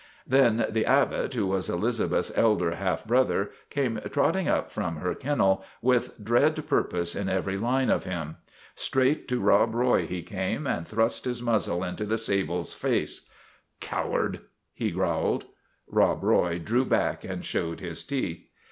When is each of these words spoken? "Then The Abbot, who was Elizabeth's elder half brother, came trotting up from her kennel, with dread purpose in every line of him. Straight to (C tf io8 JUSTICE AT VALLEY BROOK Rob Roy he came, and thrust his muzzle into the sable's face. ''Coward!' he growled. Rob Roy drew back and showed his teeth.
"Then 0.27 0.65
The 0.67 0.83
Abbot, 0.83 1.35
who 1.35 1.45
was 1.45 1.69
Elizabeth's 1.69 2.35
elder 2.35 2.71
half 2.71 3.05
brother, 3.05 3.51
came 3.69 3.99
trotting 4.09 4.47
up 4.47 4.71
from 4.71 4.95
her 4.95 5.13
kennel, 5.13 5.63
with 5.79 6.23
dread 6.25 6.65
purpose 6.65 7.15
in 7.15 7.29
every 7.29 7.55
line 7.55 7.91
of 7.91 8.03
him. 8.05 8.37
Straight 8.75 9.27
to 9.27 9.35
(C 9.35 9.37
tf 9.37 9.37
io8 9.37 9.37
JUSTICE 9.37 9.37
AT 9.37 9.37
VALLEY 9.37 9.65
BROOK 9.67 9.75
Rob 9.75 9.75
Roy 9.91 10.05
he 10.07 10.21
came, 10.23 10.65
and 10.65 10.87
thrust 10.87 11.25
his 11.25 11.41
muzzle 11.43 11.83
into 11.83 12.05
the 12.05 12.17
sable's 12.17 12.73
face. 12.73 13.29
''Coward!' 13.79 14.39
he 14.73 14.89
growled. 14.89 15.45
Rob 15.87 16.23
Roy 16.23 16.57
drew 16.57 16.83
back 16.83 17.23
and 17.23 17.45
showed 17.45 17.79
his 17.79 18.03
teeth. 18.03 18.49